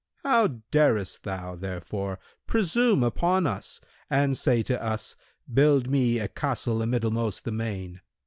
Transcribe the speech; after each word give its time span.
How 0.23 0.61
darest 0.71 1.21
thou, 1.21 1.55
therefore, 1.55 2.17
presume 2.47 3.03
upon 3.03 3.45
us 3.45 3.79
and 4.09 4.35
say 4.35 4.63
to 4.63 4.81
us, 4.83 5.15
'Build 5.47 5.91
me 5.91 6.17
a 6.17 6.27
castle 6.27 6.79
amiddlemost 6.79 7.43
the 7.43 7.51
main'? 7.51 8.01